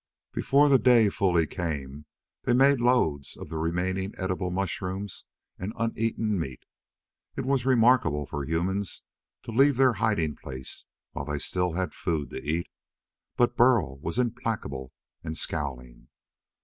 Before 0.31 0.67
the 0.67 0.79
day 0.79 1.09
fully 1.09 1.45
came, 1.45 2.07
they 2.45 2.53
made 2.55 2.81
loads 2.81 3.37
of 3.37 3.49
the 3.49 3.59
remaining 3.59 4.15
edible 4.17 4.49
mushroom 4.49 5.05
and 5.59 5.73
uneaten 5.77 6.39
meat. 6.39 6.65
It 7.35 7.45
was 7.45 7.67
remarkable 7.67 8.25
for 8.25 8.43
humans 8.43 9.03
to 9.43 9.51
leave 9.51 9.77
their 9.77 9.93
hiding 9.93 10.37
place 10.37 10.87
while 11.11 11.25
they 11.25 11.37
still 11.37 11.73
had 11.73 11.93
food 11.93 12.31
to 12.31 12.41
eat, 12.43 12.67
but 13.37 13.55
Burl 13.55 13.99
was 13.99 14.17
implacable 14.17 14.91
and 15.23 15.37
scowling. 15.37 16.07